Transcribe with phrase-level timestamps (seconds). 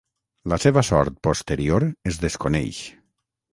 [0.53, 2.83] La seva sort posterior es desconeix.